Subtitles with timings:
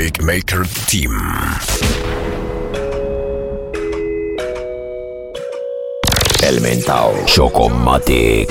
[0.00, 1.10] Big Maker Team.
[6.40, 8.48] Elemental Chocomatic.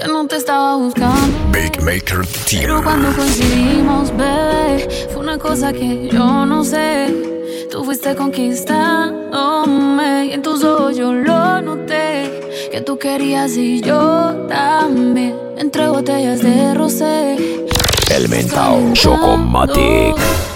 [0.00, 1.16] Ya no te estaba buscando.
[1.52, 2.62] Big Maker Team.
[2.62, 7.06] Pero cuando coincidimos, bebé, fue una cosa que yo no sé.
[7.70, 12.68] Tú fuiste conquistándome y en tus ojos yo lo noté.
[12.72, 14.91] Que tú querías y yo también.
[18.22, 20.51] Elemental Chocomatic.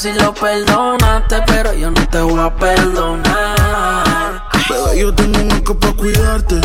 [0.00, 4.44] Si lo perdonaste, pero yo no te voy a perdonar.
[4.70, 6.58] Bebé, yo tengo un arco para cuidarte.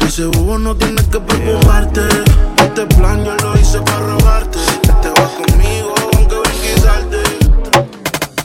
[0.00, 2.00] Ese bobo no tienes que preocuparte.
[2.56, 4.58] Este plan yo lo hice para robarte.
[5.02, 7.22] Te vas conmigo, aunque venquizarte.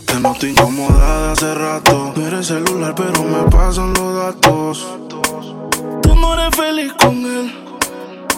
[0.06, 2.14] Te noto incomodada hace rato.
[2.16, 4.86] No eres celular, pero me pasan los datos.
[6.04, 7.52] Tú no eres feliz con él.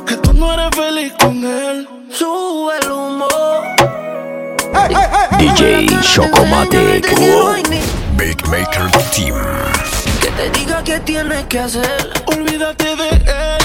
[0.06, 1.86] Que tú no eres feliz con él.
[2.10, 3.28] Sube el humo.
[5.40, 7.08] DJ Chocomatic.
[8.16, 9.36] Big Maker Team.
[10.22, 12.10] Que te diga qué tienes que hacer.
[12.28, 13.57] Olvídate de él,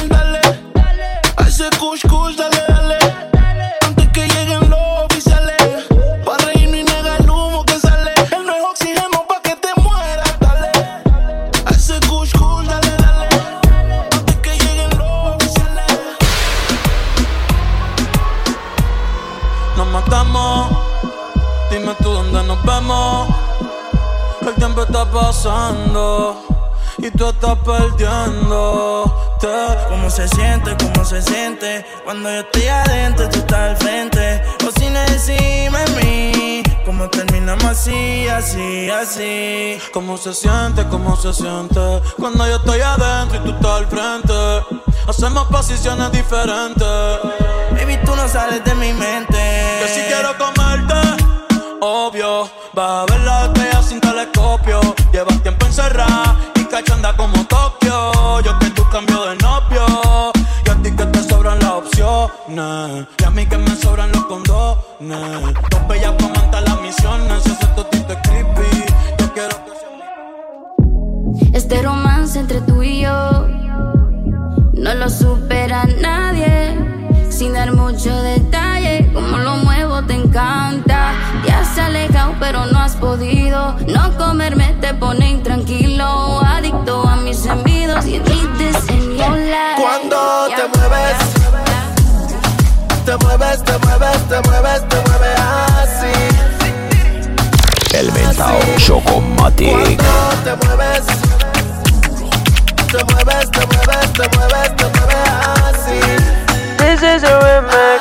[24.63, 26.41] tiempo está pasando
[26.99, 29.49] y tú estás perdiéndote.
[29.89, 30.77] ¿Cómo se siente?
[30.77, 31.85] ¿Cómo se siente?
[32.05, 34.41] Cuando yo estoy adentro, tú estás al frente.
[34.65, 36.63] O si no de mí.
[36.87, 39.81] ¿Cómo terminamos así, así, así?
[39.93, 40.87] ¿Cómo se siente?
[40.89, 42.01] ¿Cómo se siente?
[42.17, 44.33] Cuando yo estoy adentro y tú estás al frente.
[45.09, 47.19] Hacemos posiciones diferentes.
[47.73, 49.37] Baby, tú no sales de mi mente.
[49.81, 50.95] Que si quiero comerte,
[51.81, 52.49] obvio.
[52.75, 53.82] Vas a ver la estrella
[55.73, 58.41] encerrada y cachanda como Tokio.
[58.43, 60.33] Yo que tú cambio de novio.
[60.67, 63.07] Y a ti que te sobran las opciones.
[63.19, 65.55] Y a mí que me sobran los condones.
[65.71, 67.47] Dos bellas montar las misiones.
[67.47, 68.85] Ese totito es creepy.
[69.19, 69.89] Yo quiero que sea
[71.55, 73.49] Este romance entre tú y yo
[74.75, 76.77] no lo supera nadie.
[77.31, 81.15] Sin dar mucho detalle, como lo muevo te encanta.
[81.47, 82.35] Te has alejado,
[83.03, 83.77] podido.
[83.89, 86.41] No comerme te pone intranquilo.
[86.41, 91.19] Adicto a mis envidos y en la Cuando te mueves,
[93.05, 95.41] te mueves, te mueves, te mueves, te mueves
[95.83, 96.15] así.
[97.97, 99.73] Elemental Chocomatic.
[99.73, 100.05] Cuando
[100.45, 101.05] te mueves,
[102.93, 105.29] te mueves, te mueves, te mueves, te mueves
[105.67, 105.99] así.
[106.79, 108.01] This is a remix.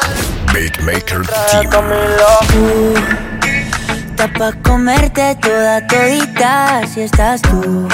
[0.53, 3.30] Big Maker Team.
[4.21, 7.87] Está pa' comerte toda todita si estás tú.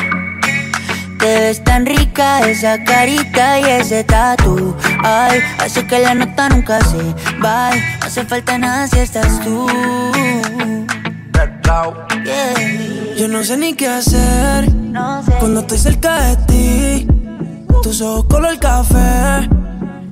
[1.20, 4.76] Te ves tan rica esa carita y ese tatu.
[5.06, 6.98] Ay, hace que la nota nunca se
[7.42, 7.70] va.
[7.70, 9.68] No hace falta nada si estás tú.
[12.26, 13.16] Yeah.
[13.18, 15.32] Yo no sé ni qué hacer No sé.
[15.40, 17.08] cuando estoy cerca de ti.
[17.84, 19.48] Tus ojos color café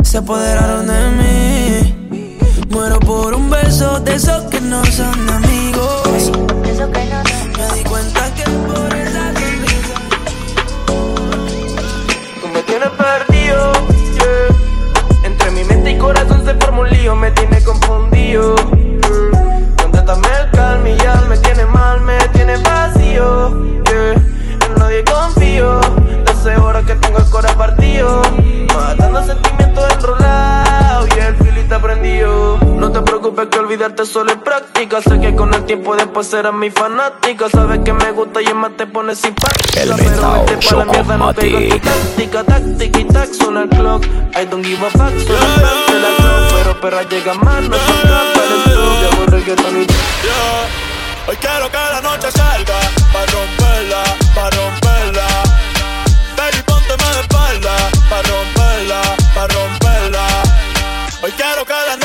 [0.02, 2.40] se apoderaron de mí.
[2.70, 6.05] Muero por un beso de esos que no son amigos
[7.76, 9.96] di cuenta que por esa sonrisa
[12.42, 13.72] Tú me tienes perdido,
[14.14, 15.24] yeah.
[15.24, 19.92] Entre mi mente y corazón se forma un lío, me tiene confundido yeah.
[19.94, 24.14] El calma me tiene mal, me tiene vacío yeah.
[24.66, 25.82] En nadie confío,
[26.26, 28.22] 12 horas que tengo el corazón partido
[28.74, 32.55] Matando sentimientos enrolados y el filito prendido
[33.36, 35.02] Disculpe que olvidarte solo es práctica.
[35.02, 37.50] Sé que con el tiempo después serás mi fanática.
[37.50, 39.82] Sabes que me gusta y más te pones simpática.
[39.82, 42.44] El pero este la mierda, no pego en tu táctica.
[42.46, 44.06] Táctica y tax, on al clock.
[44.06, 46.54] I don't give a fuck, solo parte la clock.
[46.54, 48.80] Pero perra llega más, no es un trap, eres tú.
[49.02, 49.52] Ya borré que
[51.28, 52.80] Hoy quiero que la noche salga,
[53.12, 54.04] pa' romperla,
[54.34, 55.28] pa' romperla.
[56.38, 57.76] Baby, pónteme de espalda,
[58.10, 59.02] pa' romperla,
[59.36, 60.28] pa' romperla.
[61.22, 62.05] Hoy quiero que la noche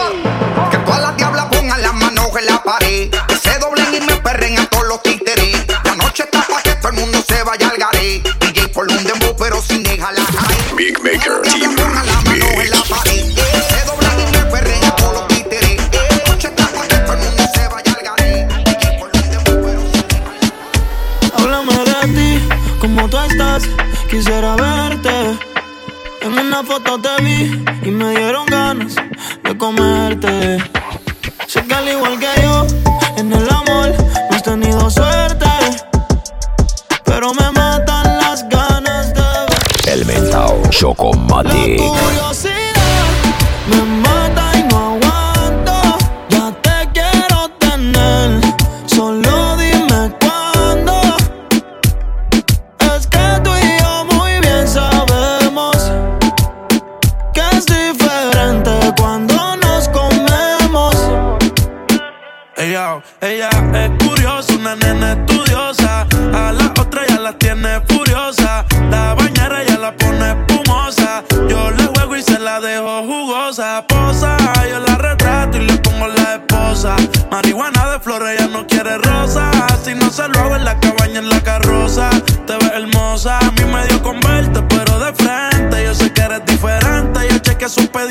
[22.11, 22.39] ti,
[22.79, 23.63] como tú estás,
[24.09, 25.37] quisiera verte.
[26.21, 28.95] En una foto te vi y me dieron ganas
[29.43, 30.57] de comerte.
[31.47, 32.67] Sé que al igual que yo,
[33.17, 33.93] en el amor
[34.29, 35.47] no has tenido suerte.
[37.05, 39.99] Pero me matan las ganas de ver.
[39.99, 41.81] El mental Chocomatic.
[79.83, 82.09] Si no se lo hago en la cabaña, en la carroza.
[82.47, 85.83] Te ves hermosa, a mí me dio con verte, pero de frente.
[85.83, 87.19] Yo sé que eres diferente.
[87.29, 88.10] Yo chequeé su pedido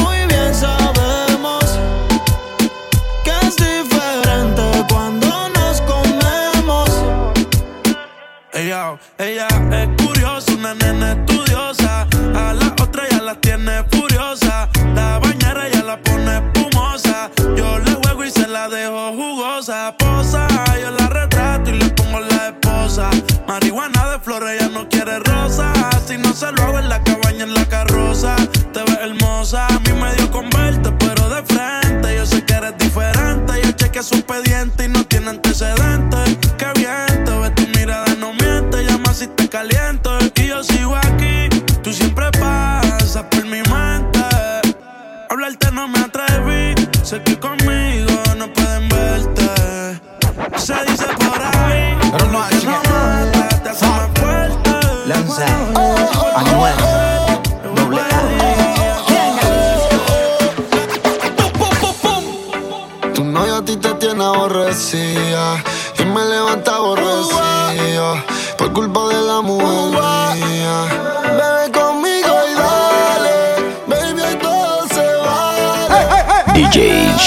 [0.00, 1.64] Muy bien sabemos
[3.24, 6.90] que es diferente cuando nos comemos.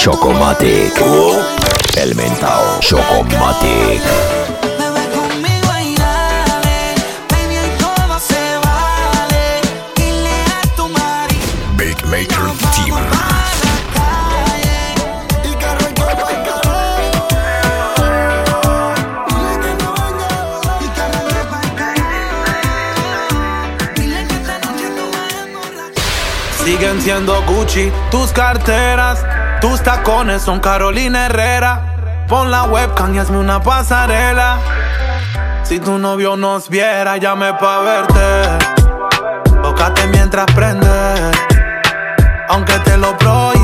[0.02, 0.94] Chocomatic.
[1.98, 2.80] El mentao.
[2.80, 4.02] Chocomatic.
[11.76, 12.96] Big Maker Team.
[26.64, 29.29] Siguen siendo Gucci tus carteras
[29.62, 32.26] tus tacones son Carolina Herrera.
[32.28, 34.58] Pon la webcam y hazme una pasarela.
[35.64, 38.66] Si tu novio nos viera, llame pa' verte.
[39.62, 40.88] Tócate mientras prende.
[42.50, 43.59] Aunque te lo prohíba,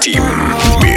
[0.00, 0.89] Team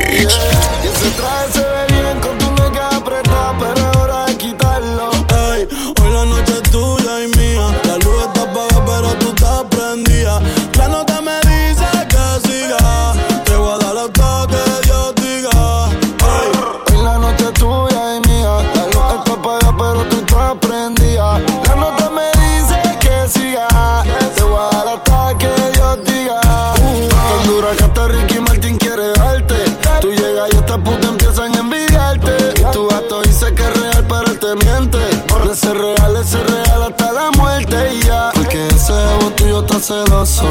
[39.83, 40.45] celoso.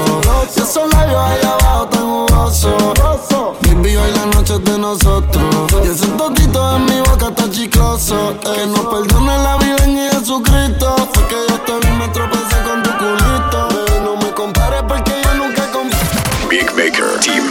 [0.54, 2.74] Y esos labios ahí abajo tan jugosos.
[3.62, 5.72] Baby, hoy la noche es de nosotros.
[5.84, 8.36] Y ese totito en mi boca está chicloso.
[8.40, 10.96] Que nos perdone la vida en Jesucristo.
[11.14, 13.68] Porque yo también me tropecé con tu culito.
[13.68, 16.48] Bebé, no me compares porque yo nunca confío.
[16.50, 17.44] Big Maker Team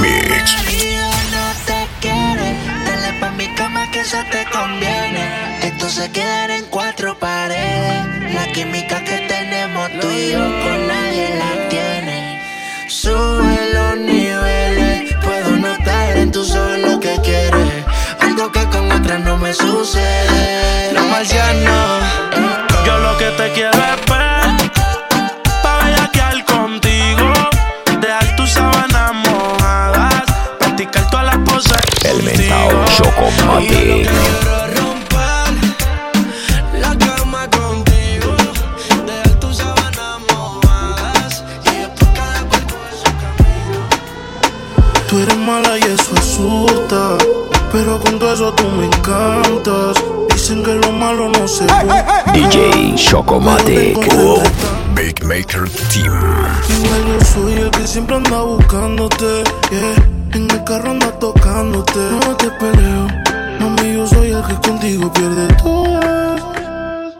[0.00, 0.56] Mix.
[1.32, 5.60] no te quiere, dale pa' mi cama que eso te conviene.
[5.62, 7.71] Esto se quedará en cuatro paredes.
[8.52, 12.38] Química que tenemos tú y yo con nadie la tiene.
[12.86, 17.84] Sube los niveles, puedo notar en tu ojos lo que quieres.
[18.20, 20.92] Algo que con otras no me sucede.
[20.92, 22.00] la marciano.
[22.84, 23.91] Yo lo que te quiero
[53.32, 53.96] DJ Chocomatic.
[54.94, 56.12] Big Maker Team.
[56.68, 59.44] Igual yo soy el que siempre anda buscándote.
[59.70, 59.94] Yeah.
[60.34, 61.98] En el carro anda tocándote.
[61.98, 63.06] No te peleo.
[63.58, 67.10] Mami, yo soy el que contigo pierde todo.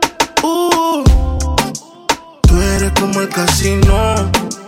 [0.43, 1.03] Uh.
[2.43, 4.15] Tú eres como el casino.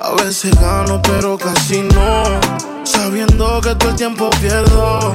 [0.01, 2.23] A veces gano, pero casi no.
[2.85, 5.15] Sabiendo que todo el tiempo pierdo.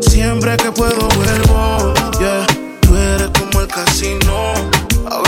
[0.00, 1.94] Siempre que puedo vuelvo.
[2.18, 2.46] Yeah.
[2.80, 4.85] Tú eres como el casino.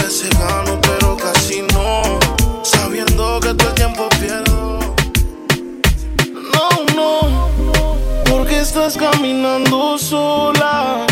[0.09, 2.01] Veces gano, pero casi no.
[2.63, 4.79] Sabiendo que todo el tiempo pierdo.
[6.55, 7.51] No, no.
[8.25, 11.05] Porque estás caminando sola.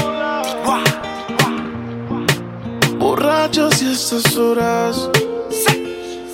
[2.98, 5.10] Borrachos y estas horas.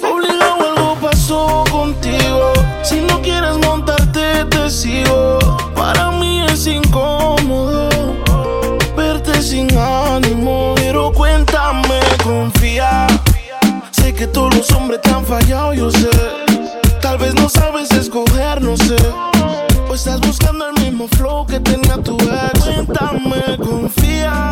[0.01, 2.53] Obligado algo pasó contigo.
[2.85, 5.41] Si no quieres montarte, te sigo.
[5.75, 7.89] Para mí es incómodo
[8.97, 10.75] verte sin ánimo.
[10.77, 11.92] Pero cuéntame,
[12.33, 13.07] confía.
[13.91, 16.11] Sé que todos los hombres te han fallado, yo sé.
[17.01, 18.97] Tal vez no sabes escoger, no sé.
[19.89, 22.61] O estás buscando el mismo flow que tenía tu ex.
[22.65, 24.49] Cuéntame, confía.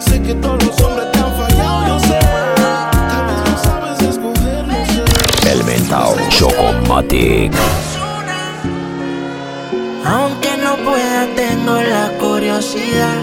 [0.00, 2.18] Sé que todos los hombres te han fallado, yo sé.
[3.12, 5.52] Tal vez no sabes escoger, no sé.
[5.52, 7.52] El mentao Chocomatic.
[10.04, 13.22] Aunque no pueda, tengo la curiosidad.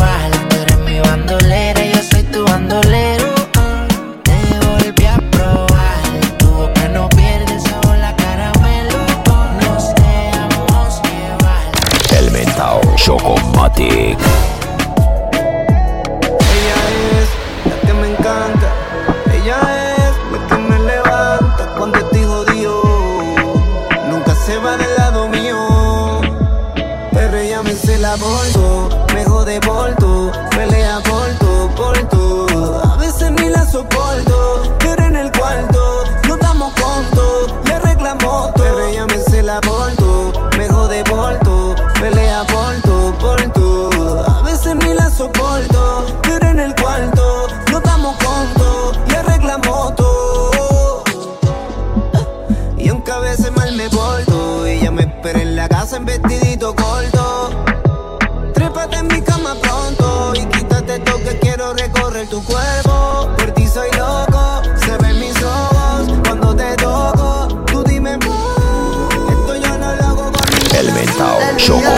[13.87, 14.17] Ella
[17.11, 17.29] es
[17.69, 18.69] la que me encanta.
[19.33, 19.57] Ella
[19.97, 22.81] es la que me levanta cuando estoy jodido.
[24.09, 25.57] Nunca se va del lado mío.
[27.11, 30.00] Pero ella me hice la bolso, me jode bolso.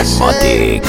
[0.04, 0.82] Chocomatic.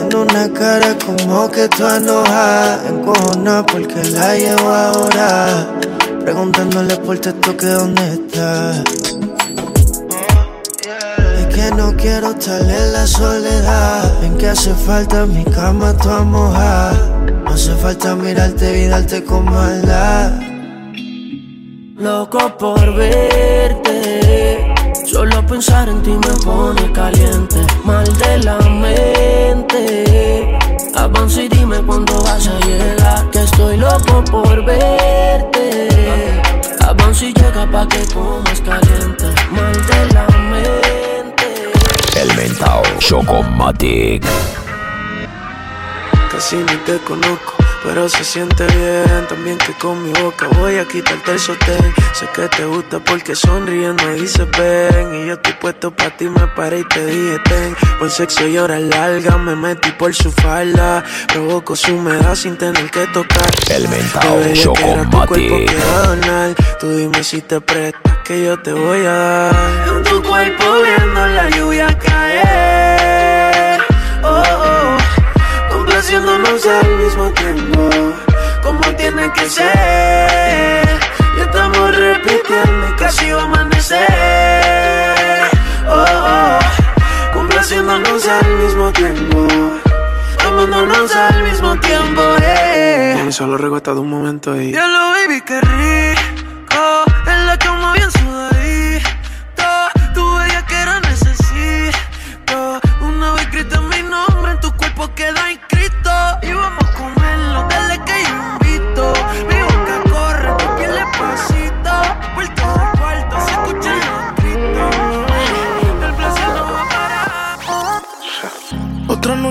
[0.00, 5.66] En una cara como que tú enojada, encojona porque la llevo ahora.
[6.22, 8.84] Preguntándole por texto que dónde está.
[11.38, 14.24] Es que no quiero estar en la soledad.
[14.24, 16.92] En que hace falta mi cama toda mojada.
[17.44, 20.32] No hace falta mirarte y darte con maldad.
[21.96, 24.75] Loco por verte.
[25.48, 27.64] Pensar en ti me pone caliente.
[27.84, 30.58] Mal de la mente.
[30.94, 33.30] Avanza y dime cuándo vas a llegar.
[33.30, 36.40] Que estoy loco por verte.
[36.80, 39.24] Avanza y llega pa' que comas caliente.
[39.52, 41.46] Mal de la mente.
[42.20, 44.24] El mentao Chocomatic.
[46.30, 47.54] Casi ni te conozco,
[47.86, 49.26] pero se siente bien.
[49.28, 51.94] También que con mi boca voy a quitarte el sostén.
[52.12, 55.14] Sé que te gusta porque sonriendo dices ven.
[55.14, 57.76] Y yo estoy puesto pa' ti, me paré y te dije ten.
[57.98, 61.04] Por sexo y horas largas me metí por su falda.
[61.32, 63.50] Provoco su humedad sin tener que tocar.
[63.70, 63.88] El
[64.54, 65.36] Chocomatic.
[65.36, 66.54] quiero donar.
[66.80, 69.88] Tú dime si te prestas que yo te voy a dar.
[69.96, 72.75] En tu cuerpo viendo la lluvia caer.
[76.06, 77.90] Complaciéndonos al mismo tiempo,
[78.62, 80.88] como tiene que ser.
[81.36, 84.06] Y estamos repitiendo y casi va a amanecer.
[85.88, 86.58] Oh, oh,
[87.32, 89.48] complaciéndonos al mismo tiempo,
[90.46, 92.22] amándonos al mismo tiempo.
[92.40, 93.26] Eh.
[93.30, 94.70] Solo recuerdo un momento y.
[94.70, 96.05] Diablo, baby, qué rico.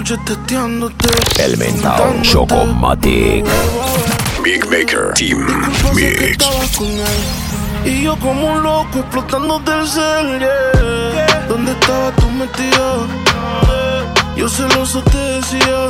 [0.06, 1.08] Otra noche testeándote.
[1.40, 3.44] El mentao Chocomatic.
[4.44, 5.44] Big Maker Team
[5.96, 6.22] Mix.
[6.22, 11.46] estabas con él Y yo como un loco explotando del cel, yeah.
[11.50, 13.08] ¿Dónde estabas tú metido?
[14.38, 15.90] Yo celoso te decía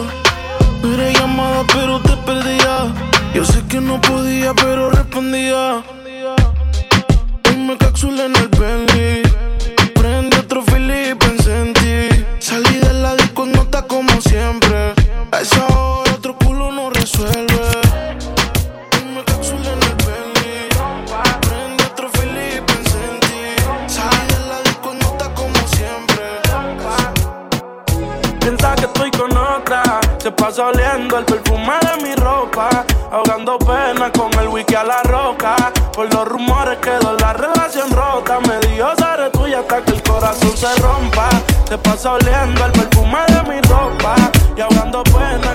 [0.82, 2.94] No era llamada pero te perdía
[3.34, 5.84] Yo sé que no podía pero respondía
[7.50, 9.45] Hoy me capsulé en el Bentley
[13.96, 14.94] como siempre
[15.32, 17.62] A esa hora otro culo no resuelve
[18.92, 20.70] Hoy me capsulé en el Bentley
[21.40, 23.56] Prende otro pensé en ti
[23.88, 25.96] Salí de la disco en nota como siempre
[28.42, 29.82] Piensa que estoy con otra.
[30.20, 32.70] Se pasa oliendo el perfume de mi ropa.
[33.12, 35.56] Ahogando pena con el wiki a la roca.
[35.94, 38.40] Por los rumores quedó la relación rota.
[38.42, 41.30] Me dijo seré tuya hasta que el corazón se rompa.
[41.68, 43.85] Se pasa oliendo el perfume de mi ropa.
[44.96, 45.55] Y ahogando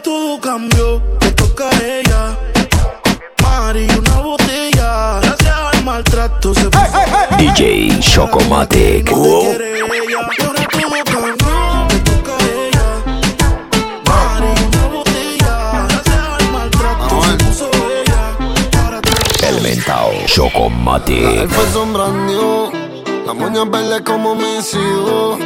[0.00, 1.02] todo cambió.
[1.18, 2.38] Te toca a ella.
[3.42, 5.20] Mari, una botella.
[5.20, 6.82] Gracias al maltrato se puso
[7.38, 9.10] DJ Chocomatic.
[9.10, 9.16] ella.
[10.08, 11.88] Y ahora todo cambió.
[11.88, 12.86] Te toca a ella.
[14.06, 15.86] Mari, una botella.
[15.88, 17.70] Gracias al maltrato se puso
[18.04, 18.36] ella.
[18.84, 21.24] Ahora todo Elemental Chocomatic.
[21.24, 22.72] El fue sombrando,
[23.26, 25.38] la moña verde como mis hijos.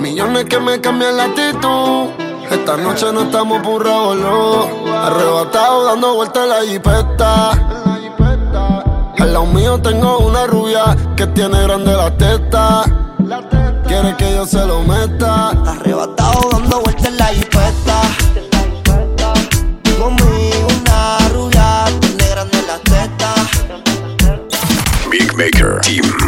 [0.00, 2.29] Millones que me cambian la actitud.
[2.50, 4.92] Esta noche no estamos burrados, no.
[4.92, 7.50] Arrebatado dando vueltas en la jipeta.
[9.18, 12.84] Al lado mío tengo una rubia que tiene grande la teta.
[13.86, 15.50] Quiere que yo se lo meta.
[15.50, 18.00] Arrebatado dando vueltas en la jipeta.
[20.00, 23.34] Conmigo una rubia, tiene grande la teta.
[25.10, 26.19] Big Maker Team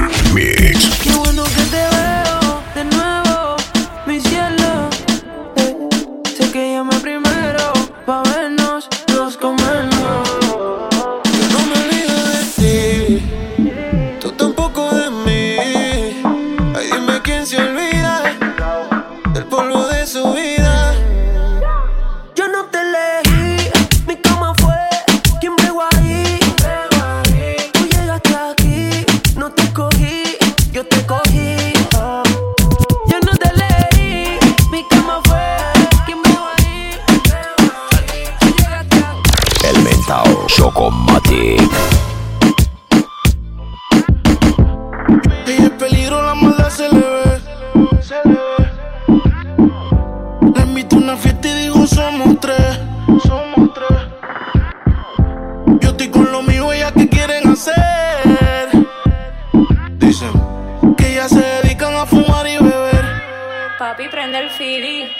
[63.92, 65.12] Papi, prende el fili.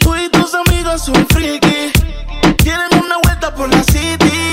[0.00, 1.92] Tú y tus amigas son friki.
[2.56, 4.50] Quieren una vuelta por la city.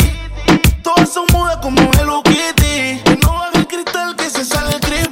[0.83, 3.01] Todas son mudas como Hello Kitty.
[3.03, 5.04] Que no baje el cristal que se sale creepy.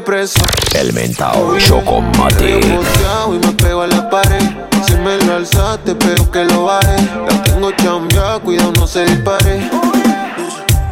[0.00, 0.40] El me preso.
[0.74, 2.76] Elemental Te veo Chocomatic.
[2.76, 4.42] boteado y me pego a la pared.
[4.86, 6.96] Si me lo alzaste, pero que lo baje.
[7.28, 9.70] La tengo chambeada, cuidado, no se dispare.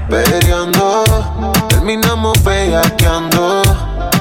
[0.08, 1.04] Peleando,
[1.68, 3.62] terminamos bellaqueando.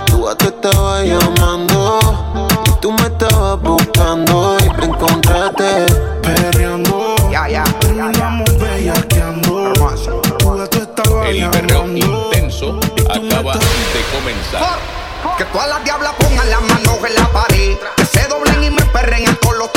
[0.06, 2.00] Tú te estaba llamando.
[2.65, 5.86] Y tú me estabas buscando y te encontraste.
[15.38, 17.77] Que todas las diablas pongan las manos en la pared.
[17.97, 19.71] Que se doblen y me perren a todos los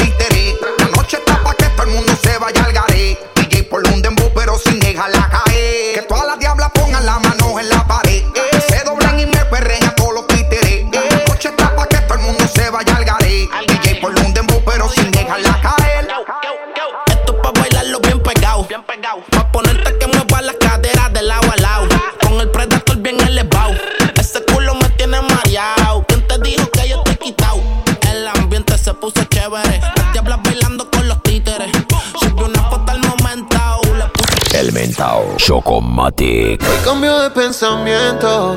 [36.10, 36.62] Chocomatic.
[36.62, 38.56] Hoy cambió de pensamiento.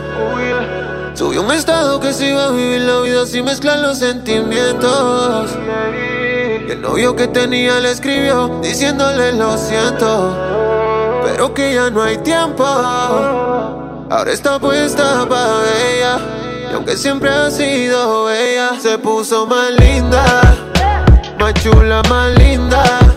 [1.13, 5.51] Subió un estado que se iba a vivir la vida sin mezclar los sentimientos.
[6.67, 10.35] Y el novio que tenía le escribió diciéndole lo siento.
[11.23, 12.65] Pero que ya no hay tiempo.
[12.65, 16.19] Ahora está puesta para ella.
[16.71, 20.41] Y aunque siempre ha sido ella, se puso más linda.
[21.39, 23.12] Más chula, más linda.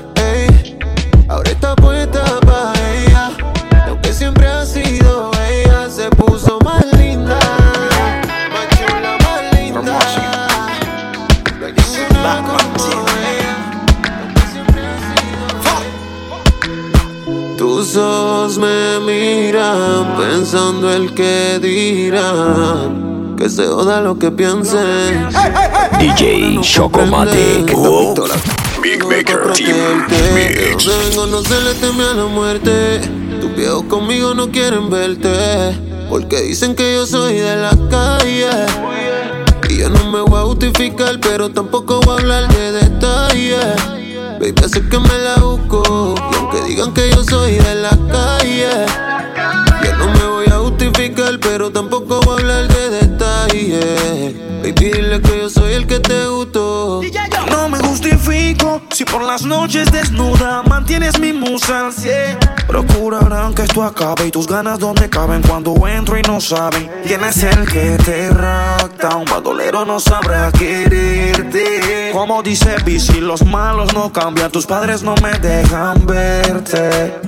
[17.96, 23.36] Ojos me miran pensando el que dirán.
[23.36, 25.28] Que se joda lo que piensen.
[25.98, 27.66] DJ Chocomatic.
[28.82, 30.86] Big Maker Team Mix.
[30.86, 33.00] Vengo no se le teme a la muerte.
[33.40, 35.76] Tus viejos conmigo no quieren verte.
[36.08, 38.50] Porque dicen que yo soy de la calle.
[39.68, 43.76] Y yo no me voy a justificar, pero tampoco voy a hablar de detalles.
[44.40, 46.14] Baby, sé que me la busco.
[47.90, 48.86] La calle,
[49.84, 54.34] yo no me voy a justificar, pero tampoco voy a hablar de detalles.
[54.62, 55.35] Baby, dile que
[58.96, 62.38] si por las noches desnuda mantienes mi musa al cien.
[62.66, 67.22] Procurarán que esto acabe y tus ganas donde caben cuando entro y no saben quién
[67.22, 69.16] es el que te rapta.
[69.16, 72.10] Un bandolero no sabrá quererte.
[72.14, 77.20] Como dice Bici, los malos no cambian, tus padres no me dejan verte.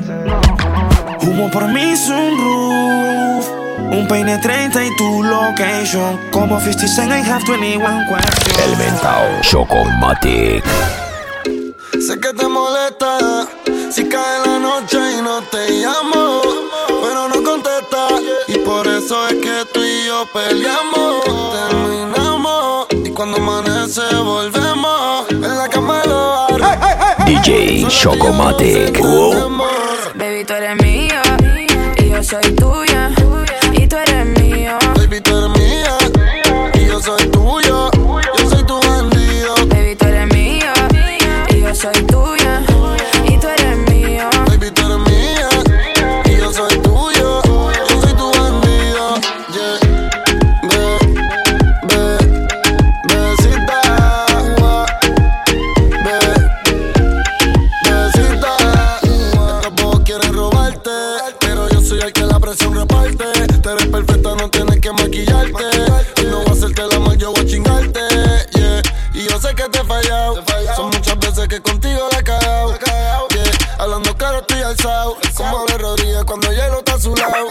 [1.20, 3.46] Humo por mi sunroof.
[3.92, 6.18] Un peine 30 y tu location.
[6.31, 8.59] Como 50 Cent, I have 21 questions.
[8.64, 10.64] El mentao Chocomatic.
[12.01, 13.19] Sé que te molesta
[13.91, 16.41] si cae la noche y no te llamo,
[17.03, 18.09] pero no contesta.
[18.47, 22.87] Y por eso es que tú y yo peleamos, terminamos.
[23.05, 26.47] Y cuando amanece volvemos, en la cama lo
[27.27, 29.01] DJ Chocomatic.
[75.03, 75.51] Alzado.
[75.51, 77.47] Como de Rodríguez cuando hielo está a su lado.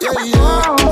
[0.00, 0.85] Yeah, yeah.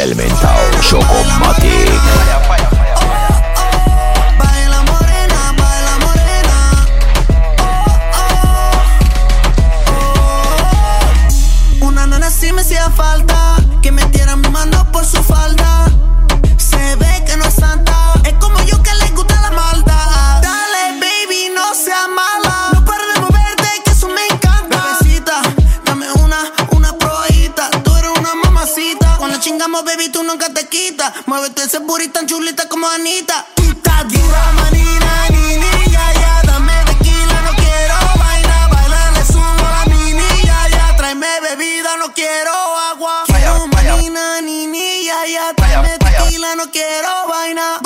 [0.00, 2.59] Helmental Chocomatic.
[29.70, 31.12] Chingamos, baby, tú nunca te quitas.
[31.26, 33.46] Muévete ese booty tan chulita como Anita.
[33.54, 36.42] Tú estás dura, manina, ni, ni, ya, ya.
[36.42, 38.66] Dame tequila, no quiero vaina.
[38.68, 40.96] Baila, le subo la mini, ya, ya.
[40.96, 42.50] Tráeme bebida, no quiero
[42.90, 43.22] agua.
[43.26, 45.54] Quiero manina, ni, ni, ya, ya.
[45.54, 47.78] Tráeme tequila, no quiero vaina.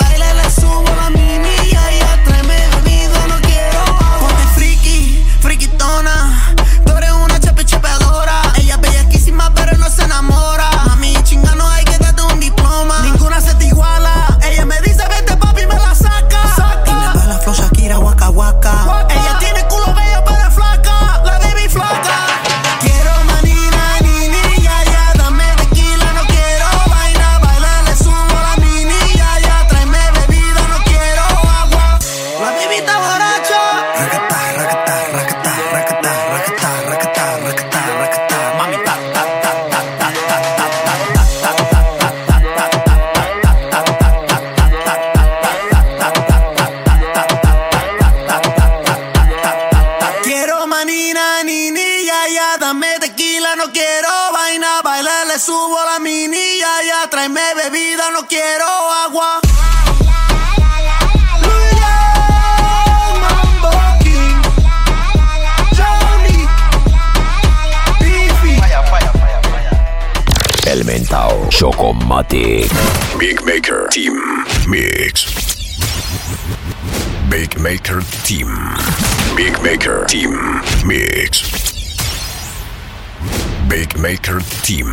[72.14, 72.70] Chocomatic.
[73.18, 74.14] Big Maker Team
[74.68, 75.24] Mix.
[77.28, 78.46] Big Maker Team.
[79.36, 80.30] Big Maker Team
[80.86, 81.42] Mix.
[83.68, 84.86] Big Maker Team.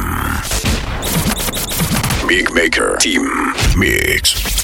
[2.27, 4.60] Big Maker Team Mix.